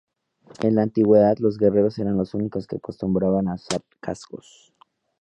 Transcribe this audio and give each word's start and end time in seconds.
En 0.63 0.73
la 0.73 0.81
antigüedad, 0.81 1.37
los 1.37 1.59
guerreros 1.59 1.99
eran 1.99 2.17
los 2.17 2.33
únicos 2.33 2.65
que 2.65 2.77
acostumbraban 2.77 3.47
a 3.47 3.53
usar 3.53 3.81
cascos. 3.99 4.73